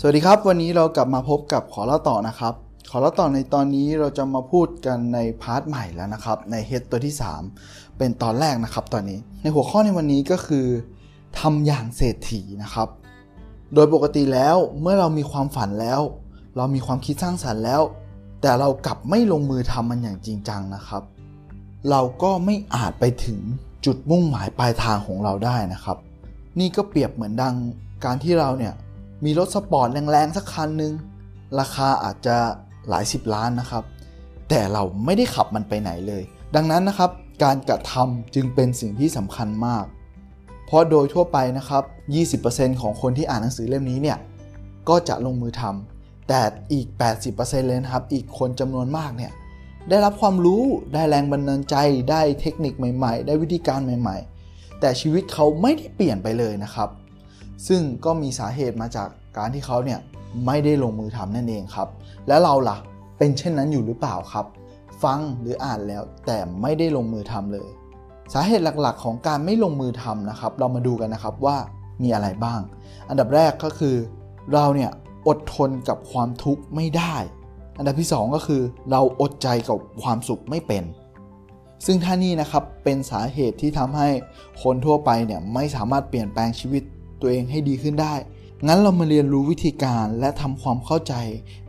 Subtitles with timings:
[0.00, 2.54] สวัสดีครับ วันนี้เรากลับมาพบกับขอเล่าต่อนะครับ
[2.90, 7.14] ขอเล่าต่อในตอนนี้เราจะมาพูดกันใน part ใหม่แล้วนะครับใน head ตัวที่
[7.56, 10.66] 3 เป็นตอนแรกนะครับตอนนี้ในหัวข้อในวันนี้ก็คือ
[11.38, 12.88] ทำอย่างเศรษฐีนะครับ
[13.74, 16.00] โดยปกติแล้วเมื่อเรามีความฝันแล้ว
[16.56, 17.82] เรามีความคิดสร้างสรรค์แล้ว
[18.42, 21.02] แต่เรากลับไม่ลงมือทำมันอย่างจริงจังนะครับ
[21.90, 23.38] เราก็ไม่อาจไปถึง
[23.86, 25.96] จุดมุ่งหมายปลายทางของเราได้นะครับ
[26.58, 27.54] นี่ก็เปรียบเหมือนดัง
[28.04, 28.74] การที่เราเนี่ย
[29.24, 30.92] มีรถสปอร์ตแรงๆสักคันหนึ่ง
[31.60, 32.36] ราคาอาจจะ
[32.88, 33.84] หลายสิบล้านนะครับ
[34.48, 36.22] แต่เราไม่ได้ขับมันไปไหนเลย
[36.54, 37.10] ดังนั้นนะครับ
[37.44, 39.84] การกระทำจึงเป็นสิ่งที่สำคัญมาก
[40.66, 41.82] เพราะโดยทั่วไปนะครับ
[42.42, 44.18] 20%ของคนที่อ่านหนังสือเล่มนี้เนี่ย
[44.88, 46.40] ก็จะลงมือทำแต่
[46.72, 46.86] อีก
[47.28, 49.32] 80%เลยนะครับ อีกคนจำนวนมากเนี่ย
[49.88, 50.62] ได้รับความรู้
[50.92, 51.76] ได้แรงบันดาลใจ
[52.10, 54.16] ได้เทคนิคใหม่ ๆ ได้วิธีการใหม่
[54.48, 56.88] ๆ แต่ชีวิตเขาไม่ได้เปลี่ยนไปเลยนะครับ
[57.68, 60.00] ซึ่งก็มีสาเหตุมาจากการที่เขาเนี่ย
[60.46, 61.88] ไม่ได้ลงมือทำนั่นเองครับ
[62.28, 62.76] แล้วเราล่ะ
[63.18, 64.46] เป็นเช่นนั้นอยู่หรือเปล่าครับ
[65.02, 67.68] ฟังหรืออ่านแล้วแต่ไม่ได้ลงมือทำเลย
[68.34, 71.56] สาเหตุหลักๆ ของการไม่ลงมือทำนะครับ เรามาดูกันนะครับว่า
[72.02, 72.60] มีอะไรบ้าง
[73.08, 73.96] อันดับแรกก็คือ
[74.52, 74.90] เราเนี่ย
[75.28, 77.14] อดทนกับความทุกข์ไม่ได้
[77.78, 80.84] อันดับที่ 2 ก็คือ เราอดใจกับความสุขไม่เป็น
[81.86, 84.08] ซึ่งท่านี่นะครับเป็นสาเหตุที่ทำให้
[84.62, 86.82] คนทั่วไปเนี่ยไม่สามารถเปลี่ยนแปลงชีวิต
[87.20, 88.14] ตัวเองให้ดีขึ้นได้
[88.66, 91.14] งั้นเรามาเรียนรู้วิธีการและทำความเข้าใจ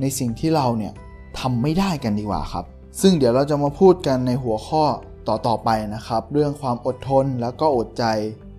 [0.00, 0.92] ในสิ่งที่เราเนี่ย
[1.38, 2.64] ทำไม่ได้กันดีกว่าครับ
[3.00, 4.84] ซึ่งเดี๋ยวเราจะมาพูดกันในหัวข้อ
[5.28, 8.04] ต่อๆไปนะครับ เรื่องความอดทนแล้วก็อดใจ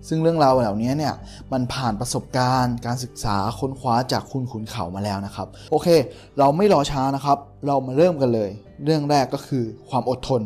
[0.08, 1.14] ซึ่งเรื่องราวเหล่านี้เนี่ย
[1.52, 5.88] มันผ่านประสบการณ์ การศึกษาค้นคว้าจากคุณขุนเขามาแล้วนะครับ โอเค
[6.38, 8.50] เราไม่รอช้านะครับ เรามาเริ่มกันเลย
[8.84, 10.42] เรื่องแรกก็คือความอดทน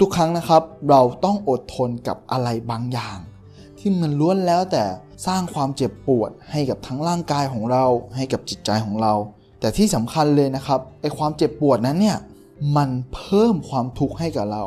[0.00, 3.18] ทุกๆ ครั้งนะครับ เราต้องอดทนกับอะไรบางอย่าง
[3.88, 4.84] ที่มันล้วนแล้วแต่
[5.26, 7.84] สร้างความเจ็บปวดให้กับทั้งร่างกายของเรา
[8.16, 9.12] ให้กับจิตใจของเรา
[9.60, 12.18] แต่ที่สำคัญเลยนะครับไอความเจ็บปวดนั้นเนี่ย
[12.76, 14.64] มันเพิ่มความทุกข์ให้กับเรา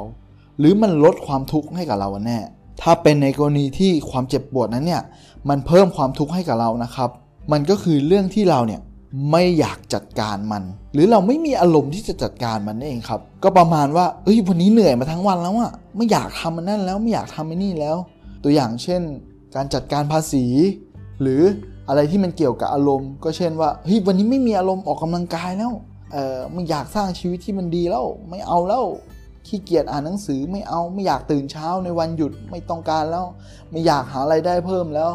[0.60, 2.40] หรือมันลดความทุกข์ให้กับเราแน่
[2.82, 5.02] ถ้าเป็นในกรณีที่ความเจ็บปวดนั้นเนี่ย
[5.50, 7.10] มันเพิ่มความทุกข์ให้กับเรานะครับ
[7.52, 8.82] มันก็คือเรื่องที่เราเนี่ย
[9.32, 10.64] ไม่อยากจัดการมัน
[10.94, 17.98] หรือเราไม่มีอารมณ์ที่จะจัดการมันนั่เองครับ ก็ประมาณว่าเอ้ยวันนี้เหนื่อยมาทั้งวันแล้วอะไม่อยากทำมันนั่นแล้วไม่อยากทำไอ้นี่แล้ว
[18.44, 19.02] ตัวอย่างเช่น
[19.56, 20.46] การจัดการภาษี
[21.22, 21.42] หรือ
[21.90, 25.74] อะไรที่มันเกี่ยวกับอารมณ์ ก็เช่นว่าเฮ้ยวันนี้ไม่มีอารมณ์ออกกำลังกายแล้ว
[26.12, 28.84] เออไม่อยากสร้างชีวิตที่มันดีแล้วไม่เอาแล้ว
[29.48, 33.26] ขี้เกียจอ่านหนังสือไม่เอาไม่อยากตื่นเช้าในวันหยุดไม่ต้องการแล้ว
[33.72, 35.10] ไม่อยากหาไรายได้เพิ่มแล้ว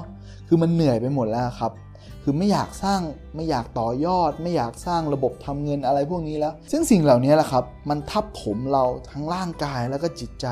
[0.48, 1.72] คือมันเหนื่อยไปหมดแล้วครับ
[2.22, 3.00] คือไม่อยากสร้าง
[3.36, 10.46] ไม่อยากต่อยอด ไม่อยากสร้างระบบทำเงินอะไรพวกนี้แล้ว ซึ่งสิ่งเหล่านี้แหละครับมันทับถมเราทั้งร่างกายแล้วก็จิตใจ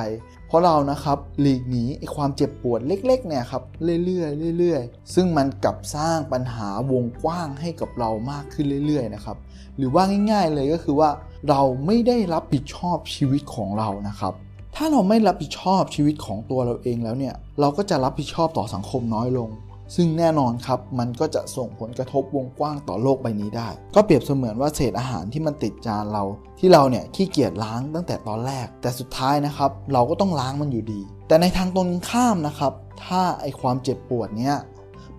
[0.49, 3.63] เพราะเรานะครับหลีกหนีไอ้ความเจ็บปวดเล็กๆเนี่ยครับ
[4.05, 9.37] เรื่อยๆเรื่อยๆ ซึ่งมันกลับสร้างปัญหาวงกว้างให้กับเรามากขึ้นเรื่อยๆนะครับ
[9.79, 11.11] หรือว่าง่าย ๆ เลยก็คือว่า
[11.49, 14.33] เราไม่ได้รับผิดชอบชีวิตของเรานะครับ
[14.77, 19.49] ถ้าเราไม่รับผิดชอบชีวิตของตัวเราเองแล้วเนี่ย เราก็จะรับผิดชอบต่อสังคมน้อยลง
[19.95, 26.25] ซึ่งแน่นอนครับมันก็จะส่งผลกระทบวงกว้างต่อโลกใบนี้ได้ ก็เปรียบเสมือนว่าเศษอาหารที่มันติดจานเรา
[26.59, 32.73] ที่เราเนี่ยขี้เกียจล้างตั้งแต่ตอนแรก แต่สุดท้ายนะครับ เราก็ต้องล้างมันอยู่ดี แต่ในทางตรงข้ามนะครับ
[33.05, 34.57] ถ้าไอความเจ็บปวดเนี้ย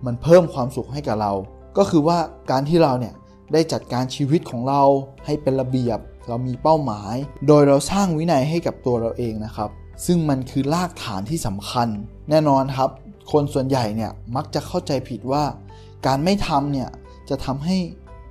[0.06, 1.32] มันเพิ่มความสุขให้กับเรา
[1.78, 2.18] ก็คือว่า
[2.50, 3.14] การที่เราเนี่ย
[3.52, 4.82] ได้จัดการชีวิตของเรา
[5.24, 5.98] ให้เป็นระเบียบ
[6.28, 7.14] เรามีเป้าหมาย
[7.46, 9.70] โดยเราสร้างวินัยให้กับตัวเราเองนะครับ
[10.06, 11.88] ซึ่งมันคือรากฐานที่สำคัญ
[12.30, 12.90] แน่นอนครับ
[13.32, 15.44] คนส่วนใหญ่เนี่ยมักจะเข้าใจผิดว่า
[16.06, 16.88] การไม่ทำเนี่ย
[17.30, 17.76] จะทำให้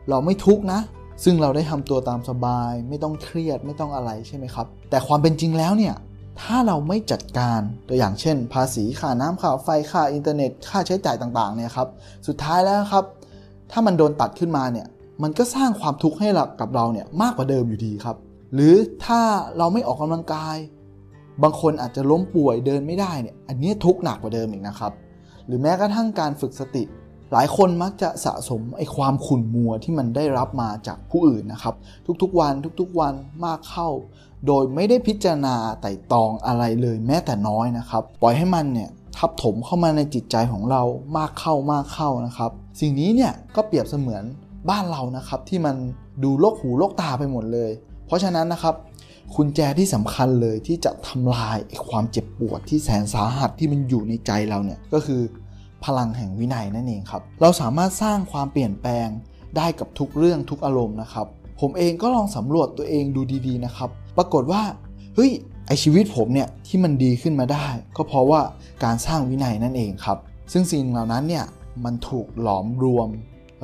[0.10, 0.82] เราไม่ทุกข์นะ
[1.24, 5.96] ซึ่งเราได้ทำตัวตามสบาย ไม่ต้องเครียดไม่ต้องอะไรใช่ไหมครับ แต่ความเป็นจริงแล้วเนี่ย
[6.42, 11.88] ถ้าเราไม่จัดการตัวอย่างเช่น ภาษีค่าน้ำค่าไฟค่าอินเทอร์เน็ตค่าใช้จ่ายต่างๆเนี่ยครับ
[12.28, 13.06] สุดท้ายแล้วครับ
[13.72, 14.88] ถ้ามันโดนตัดขึ้นมาเนี่ย
[15.24, 16.28] มันก็สร้างความทุกข์ให้
[16.62, 18.18] กับเราเนี่ยมากกว่าเดิมอยู่ดีครับ
[18.54, 18.76] หรือ
[19.06, 19.22] ถ้า
[19.58, 20.56] เราไม่ออกกำลังกาย
[21.44, 24.92] บางคนอาจจะล้มป่วยเดินไม่ได้เนี่ยอันนี้ทุกหนักกว่าเดิมอีกนะครับ
[25.48, 26.84] หรือแม้กระทั่งการฝึกสติ
[27.32, 31.76] หลายคนมักจะสะสมไอ้ความขุ่นมัวที่มันได้รับมาจากผู้อื่นนะครับ
[32.22, 33.14] ทุกๆวันทุกๆวัน
[33.46, 33.90] มากเข้า
[34.48, 40.84] โดยไม่ได้พิจารณาไต่ตองอะไรเลยแม้แต่น้อยนะครับ ปล่อยให้มันเนี่ยทับถมเข้ามาในจิตใจของเรา
[41.18, 44.24] มากเข้ามากเข้านะครับ สิ่งนี้เนี่ยก็เปรียบเสมือน
[44.70, 45.76] บ้านเรานะครับที่มัน
[46.24, 47.72] ดูโลกหูโลกตาไปหมดเลย
[48.08, 48.76] เพราะฉะนั้นนะครับ
[49.36, 51.58] คุณแจที่สำคัญเลยที่จะทำลาย
[51.90, 55.22] ความเจ็บปวดที่แสนสาหัสที่มันอยู่ในใจเราเนี่ยก็คือ
[55.86, 59.08] พลังแห่งวินัยนั่นเองครับ เราสามารถสร้างความเปลี่ยนแปลง
[59.58, 61.28] ได้กับทุกเรื่องทุกอารมณ์นะครับ
[61.62, 64.62] ผมเองก็ลองสำรวจตัวเองดูดีๆนะครับ ปรากฏว่า
[65.16, 65.32] เฮ้ย
[65.68, 67.68] ไอชีวิตผมเนี่ยที่มันดีขึ้นมาได้
[67.98, 68.42] ก็เพราะว่า
[68.84, 70.18] การสร้างวินัยนั่นเองครับ
[70.52, 71.46] ซึ่งสิ่งเหล่านั้นเนี่ย
[71.86, 73.10] มันถูกหลอมรวม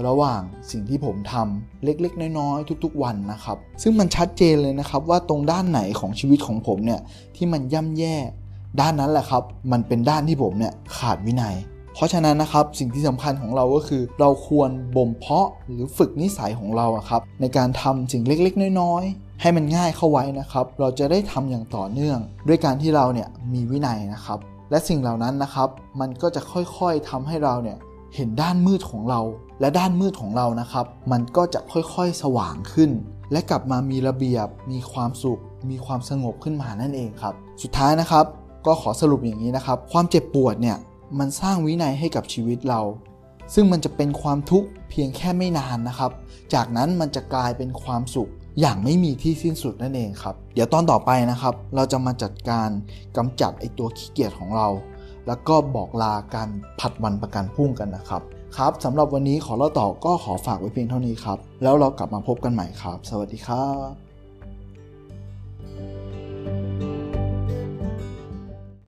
[0.08, 0.42] ระหว่าง
[0.72, 7.02] สิ่งที่ผมทำเล็กๆ น้อยๆ ทุกๆ วันนะครับ ซึ่งมันชัดเจนเลยนะครับว่าตรงด้านไหนของชีวิตของผมเนี่ย
[7.36, 8.16] ที่มันย่ำแย่
[8.80, 11.56] ด้านนั้นแหละครับ มันเป็นด้านที่ผมเนี่ยขาดวินัย
[11.94, 24.40] เพราะฉะนั้นนะครับสิ่งที่สำคัญของเราก็คือ เราควรบ่มเพาะหรือฝึกนิสัยของเราครับในการทำสิ่งเล็กๆ น้อยๆ ให้มันง่ายเข้าไว้นะครับ เราจะได้ทำอย่างต่อเนื่อง ด้วยการที่เราเนี่ยมีวินัยนะครับ
[24.72, 25.70] และสิ่งเหล่านั้นนะครับ
[26.00, 27.78] มันก็จะค่อยๆทำให้เราเนี่ย
[28.16, 29.22] เห็นด้านมืดของเรา
[29.60, 32.92] และด้านมืดของเรานะครับ มันก็จะค่อยๆสว่างขึ้น
[33.32, 38.26] และกลับมามีระเบียบ มีความสุข มีความสงบขึ้นมานั่นเองครับ สุดท้ายนะครับ
[38.66, 40.78] ก็ขอสรุปอย่างนี้นะครับ ความเจ็บปวดเนี่ย
[41.20, 42.82] มันสร้างวินัยให้กับชีวิตเรา
[43.54, 46.12] ซึ่งมันจะเป็นความทุกข์เพียงแค่ไม่นานนะครับ
[46.54, 48.30] จากนั้นมันจะกลายเป็นความสุข
[48.60, 52.70] อย่างไม่มีที่สิ้นสุดนั่นเองครับ เดี๋ยวตอนต่อไปนะครับ เราจะมาจัดการ
[53.18, 54.68] กำจัดไอตัวขี้เกียจของเรา
[55.27, 56.50] แล้วก็บอกลาการ
[56.80, 58.21] ผัดวันประกันพรุ่งกันนะครับ
[58.57, 64.09] ครับสำหรับวันนี้ขอเล่าต่อก็ขอฝากไว้เพียงเท่านี้ครับ แล้วเรากลับมาพบกันใหม่ครับ สวัสดีครับ